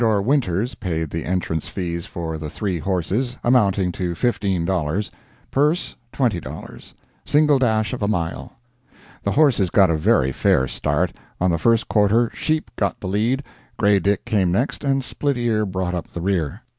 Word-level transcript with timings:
Winters 0.03 0.73
paid 0.73 1.11
the 1.11 1.25
entrance 1.25 1.67
fees 1.67 2.07
for 2.07 2.39
the 2.39 2.49
three 2.49 2.79
horses, 2.79 3.37
amounting 3.43 3.91
to 3.91 4.15
$15; 4.15 5.11
purse, 5.51 5.95
$20; 6.11 6.93
single 7.23 7.59
dash 7.59 7.93
of 7.93 8.01
a 8.01 8.07
mile. 8.07 8.53
The 9.21 9.33
horses 9.33 9.69
got 9.69 9.91
a 9.91 9.95
very 9.95 10.31
fair 10.31 10.67
start; 10.67 11.13
on 11.39 11.51
the 11.51 11.59
first 11.59 11.87
quarter 11.87 12.31
"Sheep" 12.33 12.71
got 12.77 12.99
the 12.99 13.07
lead, 13.07 13.43
"Grey 13.77 13.99
Dick" 13.99 14.25
came 14.25 14.51
next, 14.51 14.83
and 14.83 15.03
"Split 15.03 15.37
ear" 15.37 15.67
brought 15.67 15.93
up 15.93 16.07
the 16.07 16.21
rear. 16.21 16.63